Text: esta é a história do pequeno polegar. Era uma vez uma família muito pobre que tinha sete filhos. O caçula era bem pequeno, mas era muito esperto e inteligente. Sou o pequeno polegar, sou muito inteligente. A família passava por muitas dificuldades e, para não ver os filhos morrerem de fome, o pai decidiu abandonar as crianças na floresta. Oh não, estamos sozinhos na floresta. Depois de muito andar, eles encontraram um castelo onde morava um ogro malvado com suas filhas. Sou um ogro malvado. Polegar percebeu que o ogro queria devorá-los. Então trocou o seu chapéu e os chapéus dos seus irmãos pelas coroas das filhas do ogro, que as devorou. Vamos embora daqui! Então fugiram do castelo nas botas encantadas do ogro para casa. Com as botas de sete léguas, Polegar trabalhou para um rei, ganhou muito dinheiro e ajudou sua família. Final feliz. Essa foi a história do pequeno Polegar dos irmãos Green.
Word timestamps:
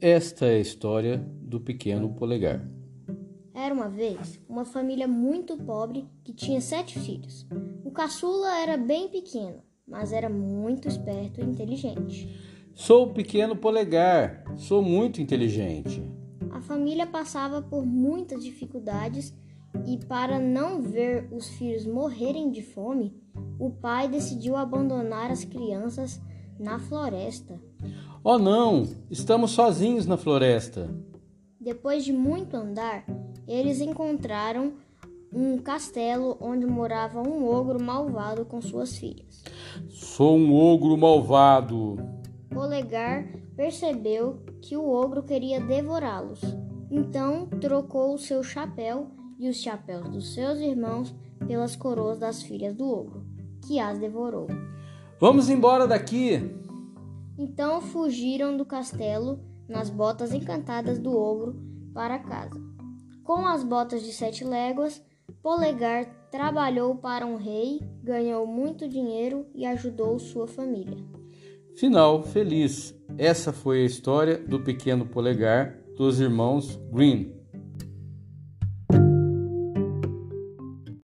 esta 0.00 0.46
é 0.46 0.56
a 0.56 0.60
história 0.60 1.18
do 1.40 1.60
pequeno 1.60 2.12
polegar. 2.14 2.68
Era 3.54 3.74
uma 3.74 3.88
vez 3.88 4.38
uma 4.48 4.64
família 4.64 5.08
muito 5.08 5.56
pobre 5.56 6.06
que 6.22 6.34
tinha 6.34 6.60
sete 6.60 6.98
filhos. 6.98 7.46
O 7.84 7.90
caçula 7.90 8.58
era 8.58 8.76
bem 8.76 9.08
pequeno, 9.08 9.62
mas 9.88 10.12
era 10.12 10.28
muito 10.28 10.86
esperto 10.86 11.40
e 11.40 11.44
inteligente. 11.44 12.28
Sou 12.74 13.06
o 13.06 13.14
pequeno 13.14 13.56
polegar, 13.56 14.44
sou 14.56 14.82
muito 14.82 15.22
inteligente. 15.22 16.02
A 16.50 16.60
família 16.60 17.06
passava 17.06 17.62
por 17.62 17.86
muitas 17.86 18.44
dificuldades 18.44 19.34
e, 19.86 19.96
para 20.06 20.38
não 20.38 20.82
ver 20.82 21.26
os 21.32 21.48
filhos 21.48 21.86
morrerem 21.86 22.50
de 22.50 22.62
fome, 22.62 23.14
o 23.58 23.70
pai 23.70 24.08
decidiu 24.08 24.56
abandonar 24.56 25.30
as 25.30 25.44
crianças 25.44 26.20
na 26.58 26.78
floresta. 26.78 27.58
Oh 28.28 28.40
não, 28.40 28.82
estamos 29.08 29.52
sozinhos 29.52 30.04
na 30.04 30.16
floresta. 30.16 30.92
Depois 31.60 32.04
de 32.04 32.12
muito 32.12 32.56
andar, 32.56 33.04
eles 33.46 33.80
encontraram 33.80 34.72
um 35.32 35.58
castelo 35.58 36.36
onde 36.40 36.66
morava 36.66 37.22
um 37.22 37.46
ogro 37.46 37.80
malvado 37.80 38.44
com 38.44 38.60
suas 38.60 38.98
filhas. 38.98 39.44
Sou 39.88 40.36
um 40.36 40.52
ogro 40.52 40.96
malvado. 40.98 41.98
Polegar 42.50 43.28
percebeu 43.54 44.40
que 44.60 44.76
o 44.76 44.90
ogro 44.90 45.22
queria 45.22 45.60
devorá-los. 45.60 46.40
Então 46.90 47.46
trocou 47.60 48.12
o 48.12 48.18
seu 48.18 48.42
chapéu 48.42 49.06
e 49.38 49.48
os 49.48 49.58
chapéus 49.58 50.08
dos 50.08 50.34
seus 50.34 50.58
irmãos 50.58 51.14
pelas 51.46 51.76
coroas 51.76 52.18
das 52.18 52.42
filhas 52.42 52.74
do 52.74 52.90
ogro, 52.90 53.24
que 53.64 53.78
as 53.78 54.00
devorou. 54.00 54.48
Vamos 55.20 55.48
embora 55.48 55.86
daqui! 55.86 56.65
Então 57.38 57.80
fugiram 57.80 58.56
do 58.56 58.64
castelo 58.64 59.40
nas 59.68 59.90
botas 59.90 60.32
encantadas 60.32 60.98
do 60.98 61.16
ogro 61.16 61.56
para 61.92 62.18
casa. 62.18 62.60
Com 63.24 63.46
as 63.46 63.64
botas 63.64 64.02
de 64.02 64.12
sete 64.12 64.44
léguas, 64.44 65.02
Polegar 65.42 66.06
trabalhou 66.30 66.96
para 66.96 67.26
um 67.26 67.36
rei, 67.36 67.80
ganhou 68.02 68.46
muito 68.46 68.88
dinheiro 68.88 69.46
e 69.54 69.64
ajudou 69.64 70.18
sua 70.18 70.46
família. 70.46 70.96
Final 71.76 72.22
feliz. 72.22 72.94
Essa 73.18 73.52
foi 73.52 73.82
a 73.82 73.86
história 73.86 74.38
do 74.38 74.60
pequeno 74.60 75.06
Polegar 75.06 75.78
dos 75.96 76.20
irmãos 76.20 76.80
Green. 76.92 77.34